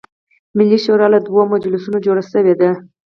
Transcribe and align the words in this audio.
ملي 0.57 0.77
شورا 0.85 1.07
له 1.13 1.19
دوه 1.27 1.43
مجلسونو 1.53 2.03
جوړه 2.05 2.23
شوې 2.31 2.53
ده. 2.61 2.71